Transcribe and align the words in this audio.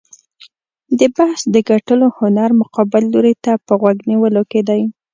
د 0.99 1.01
بحث 1.15 1.41
د 1.53 1.55
ګټلو 1.69 2.07
هنر 2.19 2.49
مقابل 2.61 3.03
لوري 3.13 3.33
ته 3.43 3.51
په 3.65 3.73
غوږ 3.81 3.97
نیولو 4.09 4.41
کې 4.51 4.61
دی. 4.69 4.81